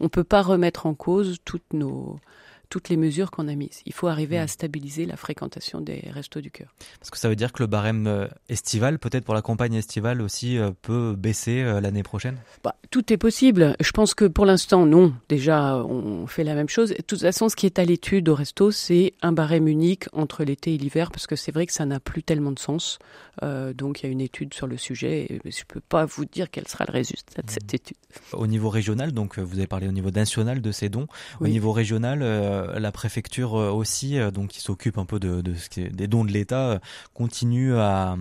on 0.00 0.08
peut 0.08 0.24
pas 0.24 0.42
remettre 0.42 0.86
en 0.86 0.94
cause 0.94 1.38
toutes 1.44 1.72
nos, 1.72 2.18
toutes 2.68 2.88
les 2.88 2.96
mesures 2.96 3.30
qu'on 3.30 3.48
a 3.48 3.54
mises. 3.54 3.82
Il 3.86 3.92
faut 3.92 4.08
arriver 4.08 4.38
à 4.38 4.46
stabiliser 4.46 5.06
la 5.06 5.16
fréquentation 5.16 5.80
des 5.80 6.02
restos 6.12 6.40
du 6.40 6.50
cœur. 6.50 6.74
Parce 6.98 7.10
que 7.10 7.18
ça 7.18 7.28
veut 7.28 7.36
dire 7.36 7.52
que 7.52 7.62
le 7.62 7.66
barème 7.66 8.06
euh, 8.06 8.26
estival, 8.48 8.98
peut-être 8.98 9.24
pour 9.24 9.34
la 9.34 9.42
campagne 9.42 9.74
estivale 9.74 10.20
aussi, 10.20 10.58
euh, 10.58 10.70
peut 10.82 11.14
baisser 11.16 11.62
euh, 11.62 11.80
l'année 11.80 12.02
prochaine? 12.02 12.36
Bah, 12.64 12.74
Tout 12.90 13.12
est 13.12 13.16
possible. 13.16 13.76
Je 13.80 13.90
pense 13.92 14.14
que 14.14 14.24
pour 14.24 14.46
l'instant, 14.46 14.86
non. 14.86 15.14
Déjà, 15.28 15.76
on 15.76 16.26
fait 16.26 16.44
la 16.44 16.54
même 16.54 16.68
chose. 16.68 16.90
De 16.90 17.02
toute 17.02 17.20
façon, 17.20 17.48
ce 17.48 17.56
qui 17.56 17.66
est 17.66 17.78
à 17.78 17.84
l'étude 17.84 18.28
au 18.28 18.34
resto, 18.34 18.70
c'est 18.70 19.14
un 19.22 19.32
barème 19.32 19.68
unique 19.68 20.06
entre 20.12 20.44
l'été 20.44 20.74
et 20.74 20.78
l'hiver, 20.78 21.10
parce 21.10 21.26
que 21.26 21.36
c'est 21.36 21.52
vrai 21.52 21.66
que 21.66 21.72
ça 21.72 21.86
n'a 21.86 22.00
plus 22.00 22.22
tellement 22.22 22.52
de 22.52 22.58
sens. 22.58 22.98
donc, 23.42 24.00
il 24.02 24.06
y 24.06 24.08
a 24.08 24.12
une 24.12 24.20
étude 24.20 24.54
sur 24.54 24.66
le 24.66 24.76
sujet. 24.76 25.26
je 25.44 25.48
ne 25.48 25.64
peux 25.68 25.80
pas 25.80 26.04
vous 26.04 26.24
dire 26.24 26.50
quel 26.50 26.66
sera 26.68 26.84
le 26.86 26.92
résultat 26.92 27.42
de 27.42 27.50
cette 27.50 27.72
mmh. 27.72 27.76
étude. 27.76 27.96
Au 28.32 28.46
niveau 28.46 28.70
régional, 28.70 29.12
donc 29.12 29.38
vous 29.38 29.58
avez 29.58 29.66
parlé 29.66 29.88
au 29.88 29.92
niveau 29.92 30.10
national 30.10 30.60
de 30.60 30.72
ces 30.72 30.88
dons. 30.88 31.06
Au 31.40 31.48
niveau 31.48 31.72
régional, 31.72 32.22
euh, 32.22 32.55
la 32.76 32.92
préfecture 32.92 33.56
euh, 33.56 33.70
aussi, 33.70 34.18
euh, 34.18 34.30
donc 34.30 34.48
qui 34.48 34.60
s'occupe 34.60 34.98
un 34.98 35.04
peu 35.04 35.18
de, 35.18 35.42
ce 35.54 35.68
qui 35.68 35.82
est 35.82 35.88
des 35.88 36.06
dons 36.06 36.24
de 36.24 36.32
l'État, 36.32 36.80
continue 37.14 37.74
à, 37.76 38.16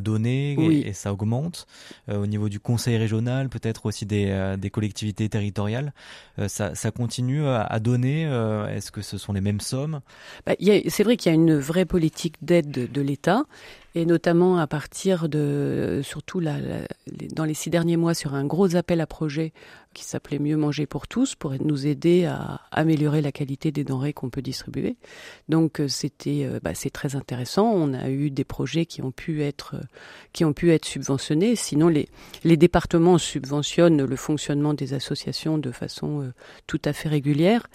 donner 0.00 0.56
et, 0.86 0.92
ça 0.92 1.12
augmente. 1.12 1.66
au 2.08 2.26
niveau 2.26 2.48
du 2.48 2.60
conseil 2.60 2.96
régional, 2.96 3.48
peut-être 3.48 3.86
aussi 3.86 4.06
des, 4.06 4.70
collectivités 4.72 5.28
territoriales, 5.28 5.92
ça, 6.46 6.90
continue 6.90 7.46
à, 7.46 7.78
donner. 7.80 8.22
Est-ce 8.70 8.90
que 8.90 9.02
ce 9.02 9.18
sont 9.18 9.32
les 9.32 9.40
mêmes 9.40 9.60
sommes? 9.60 10.00
Bah, 10.46 10.54
C'est 10.88 11.02
vrai 11.02 11.16
qu'il 11.16 11.30
y 11.30 11.34
a 11.34 11.36
une 11.36 11.58
vraie 11.58 11.84
politique 11.84 12.36
d'aide 12.42 12.70
de 12.70 13.00
l'État 13.00 13.44
et 13.98 14.06
notamment 14.06 14.58
à 14.58 14.68
partir 14.68 15.28
de, 15.28 16.00
surtout 16.04 16.40
dans 16.40 17.44
les 17.44 17.54
six 17.54 17.68
derniers 17.68 17.96
mois, 17.96 18.14
sur 18.14 18.34
un 18.34 18.44
gros 18.44 18.76
appel 18.76 19.00
à 19.00 19.08
projet 19.08 19.52
qui 19.92 20.04
s'appelait 20.04 20.38
Mieux 20.38 20.56
manger 20.56 20.86
pour 20.86 21.08
tous, 21.08 21.34
pour 21.34 21.52
nous 21.60 21.86
aider 21.88 22.24
à 22.24 22.60
améliorer 22.70 23.22
la 23.22 23.32
qualité 23.32 23.72
des 23.72 23.82
denrées 23.82 24.12
qu'on 24.12 24.30
peut 24.30 24.40
distribuer. 24.40 24.96
Donc 25.48 25.80
euh, 25.80 25.88
c'était, 25.88 26.44
euh, 26.44 26.60
bah, 26.62 26.74
c'est 26.74 26.90
très 26.90 27.16
intéressant. 27.16 27.72
On 27.72 27.92
a 27.92 28.08
eu 28.08 28.30
des 28.30 28.44
projets 28.44 28.86
qui 28.86 29.02
ont 29.02 29.10
pu 29.10 29.42
être, 29.42 29.74
qui 30.32 30.44
ont 30.44 30.52
pu 30.52 30.70
être 30.70 30.84
subventionnés. 30.84 31.56
Sinon, 31.56 31.88
les, 31.88 32.08
les 32.44 32.56
départements 32.56 33.18
subventionnent 33.18 34.04
le 34.04 34.16
fonctionnement 34.16 34.74
des 34.74 34.94
associations 34.94 35.58
de 35.58 35.72
façon 35.72 36.22
euh, 36.22 36.32
tout 36.68 36.80
à 36.84 36.92
fait 36.92 37.08
régulière 37.08 37.66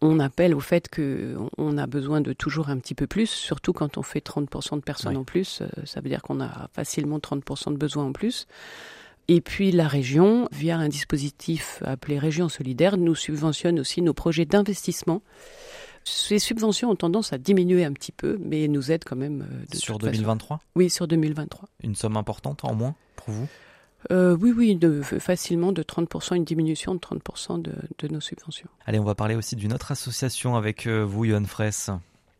on 0.00 0.18
appelle 0.18 0.54
au 0.54 0.60
fait 0.60 0.88
qu'on 0.88 1.78
a 1.78 1.86
besoin 1.86 2.20
de 2.20 2.32
toujours 2.32 2.68
un 2.68 2.78
petit 2.78 2.94
peu 2.94 3.06
plus, 3.06 3.28
surtout 3.28 3.72
quand 3.72 3.98
on 3.98 4.02
fait 4.02 4.24
30% 4.24 4.76
de 4.76 4.80
personnes 4.80 5.16
en 5.16 5.24
plus. 5.24 5.60
Euh, 5.62 5.66
ça 5.84 6.00
veut 6.00 6.08
dire 6.08 6.22
qu'on 6.22 6.40
a 6.40 6.68
facilement 6.72 7.18
30% 7.18 7.72
de 7.72 7.76
besoins 7.76 8.06
en 8.06 8.12
plus. 8.12 8.46
Et 9.28 9.40
puis 9.40 9.70
la 9.70 9.86
région, 9.86 10.48
via 10.52 10.76
un 10.76 10.88
dispositif 10.88 11.82
appelé 11.84 12.18
Région 12.18 12.48
Solidaire, 12.48 12.96
nous 12.96 13.14
subventionne 13.14 13.78
aussi 13.78 14.02
nos 14.02 14.14
projets 14.14 14.44
d'investissement. 14.44 15.22
Ces 16.04 16.40
subventions 16.40 16.90
ont 16.90 16.96
tendance 16.96 17.32
à 17.32 17.38
diminuer 17.38 17.84
un 17.84 17.92
petit 17.92 18.10
peu, 18.10 18.38
mais 18.40 18.66
nous 18.66 18.90
aident 18.90 19.04
quand 19.04 19.16
même. 19.16 19.42
Euh, 19.42 19.64
de 19.70 19.76
sur 19.76 19.98
2023 19.98 20.58
Oui, 20.74 20.90
sur 20.90 21.06
2023. 21.06 21.68
Une 21.84 21.94
somme 21.94 22.16
importante 22.16 22.64
en 22.64 22.74
moins 22.74 22.96
pour 23.14 23.32
vous? 23.32 23.48
Euh, 24.10 24.36
Oui, 24.40 24.52
oui, 24.56 24.74
de, 24.74 25.02
facilement 25.02 25.72
de 25.72 25.82
30%, 25.82 26.36
une 26.36 26.44
diminution 26.44 26.94
de 26.94 27.00
30% 27.00 27.60
de, 27.60 27.72
de, 27.98 28.08
nos 28.08 28.20
subventions. 28.20 28.68
Allez, 28.86 28.98
on 28.98 29.04
va 29.04 29.14
parler 29.14 29.34
aussi 29.34 29.56
d'une 29.56 29.72
autre 29.72 29.92
association 29.92 30.56
avec 30.56 30.86
euh, 30.86 31.04
vous, 31.04 31.24
Yohan 31.24 31.44
Fraisse. 31.44 31.90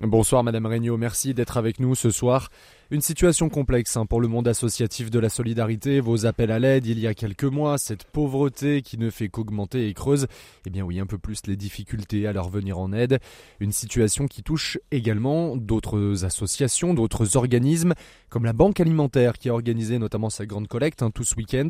Bonsoir 0.01 0.43
Madame 0.43 0.67
Regnault, 0.67 0.97
merci 0.97 1.33
d'être 1.33 1.57
avec 1.57 1.79
nous 1.79 1.95
ce 1.95 2.11
soir. 2.11 2.51
Une 2.93 3.01
situation 3.01 3.49
complexe 3.49 3.97
hein, 3.97 4.05
pour 4.05 4.21
le 4.21 4.29
monde 4.29 4.47
associatif 4.47 5.11
de 5.11 5.19
la 5.19 5.31
solidarité, 5.31 5.99
vos 5.99 6.27
appels 6.27 6.51
à 6.51 6.59
l'aide 6.59 6.85
il 6.85 6.99
y 6.99 7.07
a 7.07 7.15
quelques 7.15 7.45
mois, 7.45 7.79
cette 7.79 8.05
pauvreté 8.05 8.83
qui 8.83 8.99
ne 8.99 9.09
fait 9.09 9.31
qu'augmenter 9.31 9.89
et 9.89 9.95
creuse, 9.95 10.27
eh 10.67 10.71
bien 10.71 10.85
oui, 10.85 11.01
un 11.01 11.07
peu 11.07 11.17
plus 11.17 11.41
les 11.47 11.57
difficultés 11.57 12.27
à 12.27 12.35
leur 12.35 12.51
venir 12.51 12.79
en 12.79 12.93
aide. 12.93 13.19
Une 13.61 13.73
situation 13.73 14.27
qui 14.27 14.43
touche 14.43 14.79
également 14.91 15.57
d'autres 15.57 16.27
associations, 16.27 16.93
d'autres 16.93 17.39
organismes, 17.39 17.95
comme 18.29 18.45
la 18.45 18.53
Banque 18.53 18.79
alimentaire 18.79 19.39
qui 19.39 19.49
a 19.49 19.55
organisé 19.55 19.99
notamment 19.99 20.29
sa 20.29 20.45
grande 20.45 20.69
collecte 20.69 21.03
hein, 21.03 21.11
tout 21.11 21.25
ce 21.25 21.35
week-end. 21.37 21.69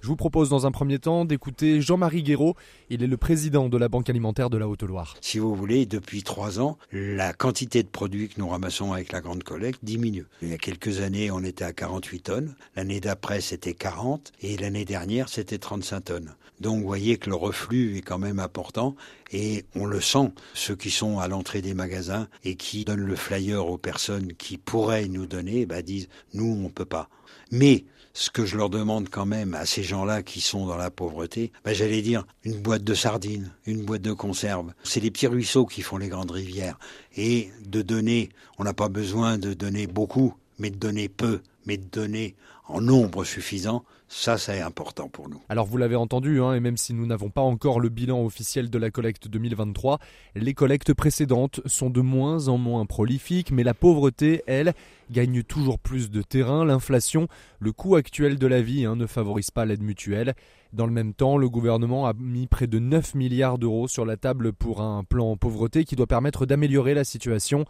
Je 0.00 0.08
vous 0.08 0.16
propose 0.16 0.48
dans 0.48 0.66
un 0.66 0.72
premier 0.72 0.98
temps 0.98 1.24
d'écouter 1.24 1.82
Jean-Marie 1.82 2.24
Guéraud, 2.24 2.56
il 2.90 3.04
est 3.04 3.06
le 3.06 3.16
président 3.16 3.68
de 3.68 3.78
la 3.78 3.88
Banque 3.88 4.10
alimentaire 4.10 4.50
de 4.50 4.58
la 4.58 4.66
Haute-Loire. 4.66 5.16
Si 5.20 5.38
vous 5.38 5.54
voulez, 5.54 5.86
depuis 5.86 6.24
trois 6.24 6.58
ans, 6.58 6.78
la 6.90 7.32
quantité 7.32 7.84
de 7.84 7.88
produits 7.88 8.28
que 8.28 8.40
nous 8.40 8.48
ramassons 8.48 8.92
avec 8.92 9.12
la 9.12 9.20
grande 9.20 9.44
collecte 9.44 9.78
diminue 9.84 10.26
quelques 10.64 11.00
années, 11.00 11.30
on 11.30 11.44
était 11.44 11.66
à 11.66 11.74
48 11.74 12.20
tonnes. 12.20 12.54
L'année 12.74 12.98
d'après, 12.98 13.42
c'était 13.42 13.74
40. 13.74 14.32
Et 14.40 14.56
l'année 14.56 14.86
dernière, 14.86 15.28
c'était 15.28 15.58
35 15.58 16.00
tonnes. 16.00 16.34
Donc, 16.58 16.80
vous 16.80 16.86
voyez 16.86 17.18
que 17.18 17.28
le 17.28 17.36
reflux 17.36 17.98
est 17.98 18.00
quand 18.00 18.18
même 18.18 18.38
important. 18.38 18.96
Et 19.30 19.66
on 19.74 19.84
le 19.84 20.00
sent, 20.00 20.32
ceux 20.54 20.74
qui 20.74 20.90
sont 20.90 21.18
à 21.18 21.28
l'entrée 21.28 21.60
des 21.60 21.74
magasins 21.74 22.28
et 22.44 22.56
qui 22.56 22.86
donnent 22.86 23.04
le 23.04 23.14
flyer 23.14 23.66
aux 23.66 23.76
personnes 23.76 24.32
qui 24.32 24.56
pourraient 24.56 25.06
nous 25.06 25.26
donner, 25.26 25.66
bah, 25.66 25.82
disent, 25.82 26.08
nous, 26.32 26.58
on 26.64 26.70
peut 26.70 26.86
pas. 26.86 27.10
Mais, 27.50 27.84
ce 28.14 28.30
que 28.30 28.46
je 28.46 28.56
leur 28.56 28.70
demande 28.70 29.10
quand 29.10 29.26
même 29.26 29.54
à 29.54 29.66
ces 29.66 29.82
gens-là 29.82 30.22
qui 30.22 30.40
sont 30.40 30.66
dans 30.66 30.76
la 30.76 30.90
pauvreté, 30.90 31.52
bah, 31.64 31.74
j'allais 31.74 32.00
dire 32.00 32.24
une 32.44 32.62
boîte 32.62 32.84
de 32.84 32.94
sardines, 32.94 33.52
une 33.66 33.84
boîte 33.84 34.02
de 34.02 34.12
conserve. 34.12 34.72
C'est 34.82 35.00
les 35.00 35.10
petits 35.10 35.26
ruisseaux 35.26 35.66
qui 35.66 35.82
font 35.82 35.98
les 35.98 36.08
grandes 36.08 36.30
rivières. 36.30 36.78
Et 37.16 37.50
de 37.66 37.82
donner, 37.82 38.30
on 38.56 38.64
n'a 38.64 38.72
pas 38.72 38.88
besoin 38.88 39.36
de 39.36 39.52
donner 39.52 39.86
beaucoup, 39.88 40.34
mais 40.58 40.70
de 40.70 40.76
donner 40.76 41.08
peu, 41.08 41.40
mais 41.66 41.76
de 41.76 41.84
donner 41.84 42.34
en 42.66 42.80
nombre 42.80 43.24
suffisant, 43.24 43.84
ça 44.08 44.38
c'est 44.38 44.60
important 44.60 45.08
pour 45.08 45.28
nous. 45.28 45.42
Alors 45.48 45.66
vous 45.66 45.76
l'avez 45.76 45.96
entendu, 45.96 46.40
hein, 46.40 46.54
et 46.54 46.60
même 46.60 46.76
si 46.76 46.94
nous 46.94 47.06
n'avons 47.06 47.28
pas 47.28 47.42
encore 47.42 47.78
le 47.78 47.88
bilan 47.88 48.24
officiel 48.24 48.70
de 48.70 48.78
la 48.78 48.90
collecte 48.90 49.28
2023, 49.28 49.98
les 50.34 50.54
collectes 50.54 50.94
précédentes 50.94 51.60
sont 51.66 51.90
de 51.90 52.00
moins 52.00 52.48
en 52.48 52.56
moins 52.56 52.86
prolifiques, 52.86 53.50
mais 53.50 53.64
la 53.64 53.74
pauvreté, 53.74 54.42
elle, 54.46 54.72
gagne 55.10 55.42
toujours 55.42 55.78
plus 55.78 56.10
de 56.10 56.22
terrain. 56.22 56.64
L'inflation, 56.64 57.28
le 57.58 57.72
coût 57.72 57.96
actuel 57.96 58.38
de 58.38 58.46
la 58.46 58.62
vie 58.62 58.86
hein, 58.86 58.96
ne 58.96 59.06
favorise 59.06 59.50
pas 59.50 59.66
l'aide 59.66 59.82
mutuelle. 59.82 60.34
Dans 60.72 60.86
le 60.86 60.92
même 60.92 61.12
temps, 61.12 61.36
le 61.36 61.48
gouvernement 61.48 62.06
a 62.06 62.14
mis 62.14 62.46
près 62.46 62.66
de 62.66 62.78
9 62.78 63.14
milliards 63.14 63.58
d'euros 63.58 63.88
sur 63.88 64.06
la 64.06 64.16
table 64.16 64.52
pour 64.52 64.80
un 64.80 65.04
plan 65.04 65.36
pauvreté 65.36 65.84
qui 65.84 65.96
doit 65.96 66.06
permettre 66.06 66.46
d'améliorer 66.46 66.94
la 66.94 67.04
situation 67.04 67.64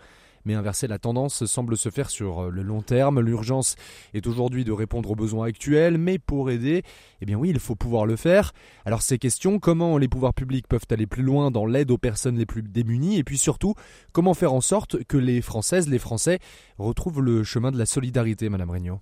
mais 0.44 0.54
inverser 0.54 0.86
la 0.86 0.98
tendance 0.98 1.44
semble 1.46 1.76
se 1.76 1.88
faire 1.88 2.10
sur 2.10 2.44
euh, 2.44 2.50
le 2.50 2.62
long 2.62 2.82
terme. 2.82 3.20
L'urgence 3.20 3.76
est 4.12 4.26
aujourd'hui 4.26 4.64
de 4.64 4.72
répondre 4.72 5.10
aux 5.10 5.14
besoins 5.14 5.46
actuels, 5.46 5.98
mais 5.98 6.18
pour 6.18 6.50
aider, 6.50 6.82
eh 7.20 7.26
bien 7.26 7.36
oui, 7.36 7.50
il 7.50 7.58
faut 7.58 7.74
pouvoir 7.76 8.06
le 8.06 8.16
faire. 8.16 8.52
Alors 8.84 9.02
ces 9.02 9.18
questions, 9.18 9.58
comment 9.58 9.98
les 9.98 10.08
pouvoirs 10.08 10.34
publics 10.34 10.68
peuvent 10.68 10.86
aller 10.90 11.06
plus 11.06 11.22
loin 11.22 11.50
dans 11.50 11.66
l'aide 11.66 11.90
aux 11.90 11.98
personnes 11.98 12.38
les 12.38 12.46
plus 12.46 12.62
démunies, 12.62 13.18
et 13.18 13.24
puis 13.24 13.38
surtout, 13.38 13.74
comment 14.12 14.34
faire 14.34 14.52
en 14.52 14.60
sorte 14.60 15.02
que 15.04 15.16
les 15.16 15.40
Françaises, 15.40 15.88
les 15.88 15.98
Français 15.98 16.38
retrouvent 16.78 17.20
le 17.20 17.44
chemin 17.44 17.70
de 17.70 17.78
la 17.78 17.86
solidarité, 17.86 18.48
Madame 18.48 18.70
Regnault? 18.70 19.00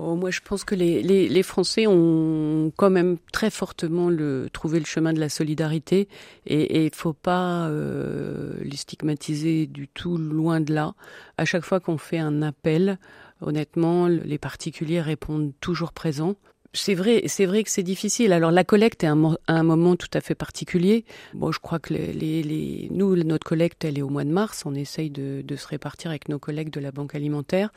Oh, 0.00 0.14
moi, 0.14 0.30
je 0.30 0.38
pense 0.40 0.62
que 0.62 0.76
les, 0.76 1.42
Français 1.42 1.88
ont 1.88 2.72
quand 2.76 2.88
même 2.88 3.18
très 3.32 3.50
fortement 3.50 4.10
trouvé 4.52 4.78
le 4.78 4.86
chemin 4.86 5.12
de 5.12 5.18
la 5.18 5.28
solidarité 5.28 6.06
et 6.46 6.84
il 6.84 6.90
ne 6.92 6.94
faut 6.94 7.12
pas 7.12 7.66
euh, 7.66 8.52
les 8.62 8.76
stigmatiser 8.76 9.66
du 9.66 9.88
tout, 9.88 10.16
loin 10.16 10.60
de 10.60 10.72
là. 10.72 10.94
À 11.36 11.44
chaque 11.44 11.64
fois 11.64 11.80
qu'on 11.80 11.98
fait 11.98 12.18
un 12.18 12.42
appel, 12.42 12.98
honnêtement, 13.40 14.06
les 14.06 14.38
particuliers 14.38 15.00
répondent 15.00 15.52
toujours 15.60 15.92
présents. 15.92 16.36
C'est 16.74 16.94
vrai, 16.94 17.22
c'est 17.26 17.46
vrai 17.46 17.64
que 17.64 17.70
c'est 17.70 17.82
difficile. 17.82 18.30
Alors 18.30 18.50
la 18.50 18.62
collecte 18.62 19.02
est 19.02 19.06
un, 19.06 19.36
un, 19.46 19.62
moment 19.62 19.96
tout 19.96 20.10
à 20.12 20.20
fait 20.20 20.34
particulier. 20.34 21.06
Bon, 21.32 21.50
je 21.50 21.60
crois 21.60 21.78
que 21.78 21.94
les, 21.94 22.42
les, 22.42 22.88
nous, 22.90 23.16
notre 23.24 23.46
collecte, 23.46 23.86
elle 23.86 23.98
est 23.98 24.02
au 24.02 24.10
mois 24.10 24.24
de 24.24 24.30
mars. 24.30 24.64
On 24.66 24.74
essaye 24.74 25.08
de, 25.08 25.40
de 25.42 25.56
se 25.56 25.66
répartir 25.66 26.10
avec 26.10 26.28
nos 26.28 26.38
collègues 26.38 26.68
de 26.68 26.78
la 26.80 26.92
Banque 26.92 27.14
alimentaire. 27.14 27.70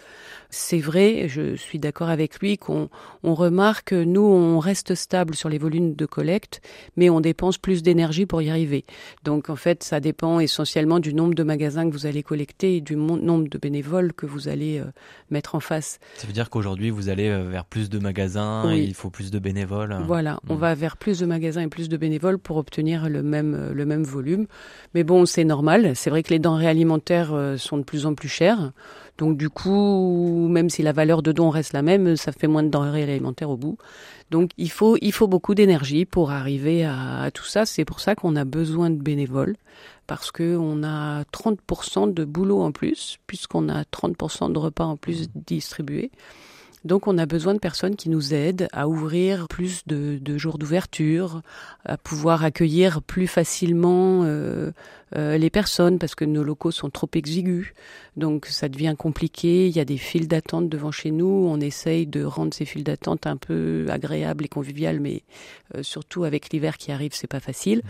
C'est 0.49 0.79
vrai, 0.79 1.29
je 1.29 1.55
suis 1.55 1.79
d'accord 1.79 2.09
avec 2.09 2.39
lui 2.39 2.57
qu'on 2.57 2.89
on 3.23 3.33
remarque, 3.33 3.93
nous, 3.93 4.21
on 4.21 4.59
reste 4.59 4.93
stable 4.95 5.35
sur 5.35 5.47
les 5.47 5.57
volumes 5.57 5.95
de 5.95 6.05
collecte, 6.05 6.61
mais 6.97 7.09
on 7.09 7.21
dépense 7.21 7.57
plus 7.57 7.83
d'énergie 7.83 8.25
pour 8.25 8.41
y 8.41 8.49
arriver. 8.49 8.83
Donc 9.23 9.49
en 9.49 9.55
fait, 9.55 9.83
ça 9.83 10.01
dépend 10.01 10.41
essentiellement 10.41 10.99
du 10.99 11.13
nombre 11.13 11.33
de 11.33 11.43
magasins 11.43 11.89
que 11.89 11.93
vous 11.93 12.07
allez 12.07 12.23
collecter 12.23 12.75
et 12.75 12.81
du 12.81 12.97
nombre 12.97 13.47
de 13.47 13.57
bénévoles 13.57 14.11
que 14.11 14.25
vous 14.25 14.49
allez 14.49 14.79
euh, 14.79 14.85
mettre 15.29 15.55
en 15.55 15.61
face. 15.61 15.99
Ça 16.17 16.27
veut 16.27 16.33
dire 16.33 16.49
qu'aujourd'hui, 16.49 16.89
vous 16.89 17.07
allez 17.07 17.29
euh, 17.29 17.47
vers 17.49 17.63
plus 17.63 17.89
de 17.89 17.97
magasins 17.97 18.69
il 18.83 18.93
faut 18.93 19.09
plus 19.09 19.31
de 19.31 19.39
bénévoles. 19.39 19.97
Voilà, 20.05 20.39
on 20.49 20.55
mm. 20.55 20.59
va 20.59 20.75
vers 20.75 20.97
plus 20.97 21.19
de 21.19 21.25
magasins 21.25 21.61
et 21.61 21.67
plus 21.67 21.89
de 21.89 21.97
bénévoles 21.97 22.37
pour 22.37 22.57
obtenir 22.57 23.09
le 23.09 23.23
même, 23.23 23.71
le 23.73 23.85
même 23.85 24.03
volume. 24.03 24.47
Mais 24.93 25.03
bon, 25.03 25.25
c'est 25.25 25.43
normal. 25.43 25.95
C'est 25.95 26.09
vrai 26.09 26.23
que 26.23 26.29
les 26.29 26.39
denrées 26.39 26.67
alimentaires 26.67 27.33
euh, 27.33 27.57
sont 27.57 27.77
de 27.77 27.83
plus 27.83 28.05
en 28.05 28.15
plus 28.15 28.29
chères. 28.29 28.71
Donc 29.17 29.37
du 29.37 29.49
coup, 29.49 30.47
même 30.49 30.69
si 30.69 30.81
la 30.81 30.93
valeur 30.93 31.21
de 31.21 31.31
don 31.31 31.49
reste 31.49 31.73
la 31.73 31.81
même, 31.81 32.15
ça 32.15 32.31
fait 32.31 32.47
moins 32.47 32.63
de 32.63 32.69
denrées 32.69 33.03
alimentaires 33.03 33.49
au 33.49 33.57
bout. 33.57 33.77
Donc 34.31 34.51
il 34.57 34.71
faut, 34.71 34.97
il 35.01 35.11
faut 35.11 35.27
beaucoup 35.27 35.53
d'énergie 35.53 36.05
pour 36.05 36.31
arriver 36.31 36.85
à, 36.85 37.29
tout 37.33 37.43
ça. 37.43 37.65
C'est 37.65 37.85
pour 37.85 37.99
ça 37.99 38.15
qu'on 38.15 38.35
a 38.35 38.45
besoin 38.45 38.89
de 38.89 39.01
bénévoles 39.01 39.57
parce 40.07 40.31
qu'on 40.31 40.83
a 40.83 41.23
30% 41.25 42.13
de 42.13 42.25
boulot 42.25 42.61
en 42.61 42.71
plus, 42.71 43.19
puisqu'on 43.27 43.69
a 43.69 43.83
30% 43.83 44.51
de 44.51 44.57
repas 44.57 44.85
en 44.85 44.97
plus 44.97 45.29
distribués. 45.35 46.11
Donc 46.83 47.07
on 47.07 47.17
a 47.17 47.25
besoin 47.25 47.53
de 47.53 47.59
personnes 47.59 47.95
qui 47.95 48.09
nous 48.09 48.33
aident 48.33 48.67
à 48.73 48.87
ouvrir 48.87 49.47
plus 49.47 49.83
de, 49.85 50.37
jours 50.37 50.57
d'ouverture, 50.57 51.41
à 51.85 51.97
pouvoir 51.97 52.43
accueillir 52.43 53.01
plus 53.01 53.27
facilement 53.27 54.23
euh, 54.23 54.71
euh, 55.15 55.37
les 55.37 55.49
personnes 55.49 55.99
parce 55.99 56.15
que 56.15 56.25
nos 56.25 56.43
locaux 56.43 56.71
sont 56.71 56.89
trop 56.89 57.09
exigus. 57.13 57.73
Donc 58.17 58.47
ça 58.47 58.67
devient 58.67 58.95
compliqué, 58.97 59.67
il 59.67 59.75
y 59.75 59.79
a 59.79 59.85
des 59.85 59.97
files 59.97 60.27
d'attente 60.27 60.69
devant 60.69 60.91
chez 60.91 61.11
nous, 61.11 61.47
on 61.47 61.59
essaye 61.59 62.07
de 62.07 62.23
rendre 62.23 62.53
ces 62.53 62.65
files 62.65 62.83
d'attente 62.83 63.27
un 63.27 63.37
peu 63.37 63.85
agréables 63.89 64.45
et 64.45 64.49
conviviales, 64.49 64.99
mais 64.99 65.23
euh, 65.75 65.83
surtout 65.83 66.23
avec 66.23 66.51
l'hiver 66.51 66.77
qui 66.77 66.91
arrive, 66.91 67.13
c'est 67.13 67.27
pas 67.27 67.39
facile. 67.39 67.83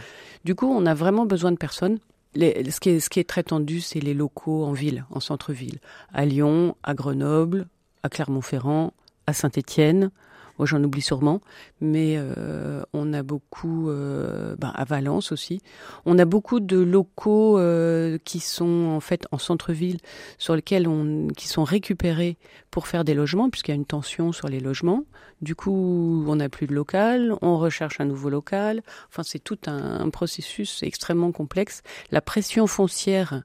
Du 0.44 0.56
coup, 0.56 0.68
on 0.68 0.86
a 0.86 0.94
vraiment 0.94 1.26
besoin 1.26 1.52
de 1.52 1.58
personnes 1.58 2.00
est, 2.40 2.70
ce 2.72 3.10
qui 3.10 3.20
est 3.20 3.28
très 3.28 3.44
tendu, 3.44 3.82
c'est 3.82 4.00
les 4.00 4.14
locaux 4.14 4.64
en 4.64 4.74
ville, 4.74 5.06
en 5.12 5.20
centre-ville. 5.20 5.80
À 6.14 6.26
Lyon, 6.26 6.76
à 6.84 6.94
Grenoble, 6.94 7.68
à 8.04 8.10
Clermont-Ferrand, 8.10 8.94
à 9.28 9.34
Saint-Étienne. 9.34 10.12
Moi, 10.58 10.68
j'en 10.68 10.84
oublie 10.84 11.02
sûrement, 11.02 11.42
mais 11.80 12.16
euh, 12.18 12.84
on 12.94 13.14
a 13.14 13.24
beaucoup 13.24 13.90
euh, 13.90 14.56
ben, 14.60 14.72
à 14.76 14.84
Valence 14.84 15.32
aussi. 15.32 15.60
On 16.06 16.20
a 16.20 16.26
beaucoup 16.26 16.60
de 16.60 16.78
locaux 16.78 17.58
euh, 17.58 18.20
qui 18.26 18.40
sont 18.40 18.90
en 18.90 19.00
fait 19.00 19.26
en 19.32 19.40
centre-ville, 19.40 19.98
sur 20.38 20.56
lesquels 20.56 20.88
on, 20.88 21.30
qui 21.36 21.48
sont 21.48 21.64
récupérés 21.64 22.38
pour 22.70 22.88
faire 22.88 23.04
des 23.04 23.16
logements, 23.16 23.50
puisqu'il 23.50 23.72
y 23.72 23.74
a 23.74 23.76
une 23.76 23.86
tension 23.86 24.32
sur 24.34 24.50
les 24.50 24.60
logements. 24.60 25.04
Du 25.42 25.56
coup, 25.56 26.24
on 26.28 26.36
n'a 26.36 26.48
plus 26.48 26.68
de 26.68 26.76
local, 26.76 27.34
on 27.42 27.58
recherche 27.58 28.00
un 28.00 28.06
nouveau 28.06 28.30
local. 28.30 28.84
Enfin, 29.10 29.24
c'est 29.24 29.40
tout 29.40 29.58
un, 29.66 30.02
un, 30.02 30.10
processus 30.12 30.84
extrêmement 30.84 31.32
complexe. 31.32 31.82
La 32.12 32.22
pression 32.22 32.68
foncière 32.68 33.42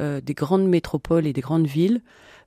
des 0.00 0.34
grandes 0.34 0.68
métropoles 0.68 1.26
et 1.26 1.32
des 1.32 1.40
grandes 1.40 1.66
villes 1.66 2.02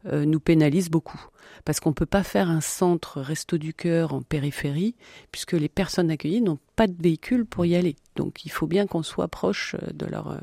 nous 0.06 0.40
pénalise 0.40 0.90
beaucoup 0.90 1.22
parce 1.66 1.80
qu'on 1.80 1.90
ne 1.90 1.96
peut 1.96 2.06
pas 2.06 2.24
faire 2.24 2.50
un 2.50 2.62
centre 2.62 3.22
resto 3.22 3.58
du 3.58 3.74
cœur 3.74 4.14
en 4.14 4.22
périphérie, 4.22 4.96
puisque 5.32 5.54
les 5.54 5.70
personnes 5.70 6.12
accueillies 6.12 6.42
n'ont 6.42 6.60
pas 6.76 6.88
de 6.88 7.02
véhicule 7.02 7.46
pour 7.46 7.66
y 7.66 7.76
aller. 7.76 7.96
Donc 8.16 8.46
il 8.46 8.52
faut 8.52 8.68
bien 8.68 8.88
qu'on 8.88 9.04
soit 9.04 9.28
proche 9.28 9.76
euh, 9.76 9.92
de 9.94 10.06
leur, 10.06 10.32
euh, 10.32 10.38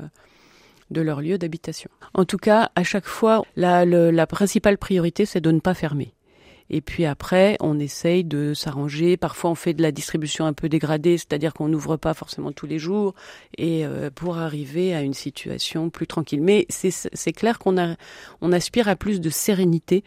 de 0.91 1.01
leur 1.01 1.21
lieu 1.21 1.37
d'habitation. 1.37 1.89
En 2.13 2.25
tout 2.25 2.37
cas, 2.37 2.71
à 2.75 2.83
chaque 2.83 3.05
fois, 3.05 3.43
la, 3.55 3.85
la 3.85 4.27
principale 4.27 4.77
priorité, 4.77 5.25
c'est 5.25 5.41
de 5.41 5.51
ne 5.51 5.59
pas 5.59 5.73
fermer. 5.73 6.13
Et 6.69 6.81
puis 6.81 7.05
après, 7.05 7.57
on 7.61 7.79
essaye 7.79 8.23
de 8.23 8.53
s'arranger. 8.53 9.17
Parfois, 9.17 9.51
on 9.51 9.55
fait 9.55 9.73
de 9.73 9.81
la 9.81 9.91
distribution 9.91 10.45
un 10.45 10.53
peu 10.53 10.69
dégradée, 10.69 11.17
c'est-à-dire 11.17 11.53
qu'on 11.53 11.67
n'ouvre 11.67 11.97
pas 11.97 12.13
forcément 12.13 12.51
tous 12.51 12.67
les 12.67 12.79
jours, 12.79 13.15
et 13.57 13.85
euh, 13.85 14.09
pour 14.13 14.37
arriver 14.37 14.93
à 14.93 15.01
une 15.01 15.13
situation 15.13 15.89
plus 15.89 16.07
tranquille. 16.07 16.41
Mais 16.41 16.65
c'est 16.69 17.33
clair 17.33 17.59
qu'on 17.59 17.95
on 18.41 18.51
aspire 18.51 18.87
à 18.87 18.95
plus 18.95 19.19
de 19.21 19.29
sérénité 19.29 20.03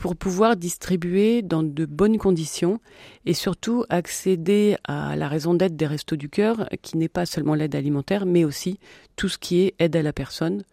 pour 0.00 0.16
pouvoir 0.16 0.56
distribuer 0.56 1.42
dans 1.42 1.62
de 1.62 1.84
bonnes 1.84 2.16
conditions 2.16 2.80
et 3.26 3.34
surtout 3.34 3.84
accéder 3.90 4.76
à 4.84 5.14
la 5.14 5.28
raison 5.28 5.52
d'être 5.52 5.76
des 5.76 5.86
Restos 5.86 6.16
du 6.16 6.30
Cœur, 6.30 6.68
qui 6.80 6.96
n'est 6.96 7.08
pas 7.08 7.26
seulement 7.26 7.54
l'aide 7.54 7.74
alimentaire, 7.74 8.24
mais 8.24 8.44
aussi 8.44 8.78
tout 9.16 9.28
ce 9.28 9.36
qui 9.36 9.60
est 9.60 9.74
aide 9.78 9.94
à 9.94 10.02
la 10.02 10.14
personne, 10.14 10.64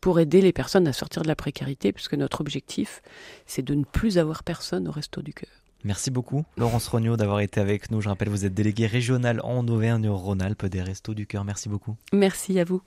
pour 0.00 0.20
aider 0.20 0.40
les 0.40 0.52
personnes 0.52 0.86
à 0.86 0.92
sortir 0.92 1.22
de 1.22 1.28
la 1.28 1.36
précarité, 1.36 1.92
puisque 1.92 2.14
notre 2.14 2.40
objectif, 2.40 3.02
c'est 3.46 3.62
de 3.62 3.74
ne 3.74 3.84
plus 3.84 4.18
avoir 4.18 4.42
personne 4.42 4.88
au 4.88 4.90
Resto 4.90 5.22
du 5.22 5.32
Cœur. 5.32 5.50
Merci 5.82 6.10
beaucoup, 6.10 6.44
Laurence 6.58 6.88
Rognaud, 6.88 7.16
d'avoir 7.16 7.40
été 7.40 7.58
avec 7.58 7.90
nous. 7.90 8.02
Je 8.02 8.08
rappelle, 8.08 8.28
vous 8.28 8.44
êtes 8.44 8.52
délégué 8.52 8.86
régional 8.86 9.40
en 9.42 9.66
Auvergne-Rhône-Alpes 9.66 10.66
des 10.66 10.82
Restos 10.82 11.14
du 11.14 11.26
Cœur. 11.26 11.44
Merci 11.44 11.70
beaucoup. 11.70 11.96
Merci 12.12 12.58
à 12.60 12.64
vous. 12.64 12.82